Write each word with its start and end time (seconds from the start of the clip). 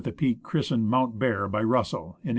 ELIAS 0.03 0.37
christened 0.41 0.87
Mount 0.89 1.19
Bear 1.19 1.47
by 1.47 1.61
Russell 1.61 2.17
in 2.25 2.29
1891. 2.29 2.29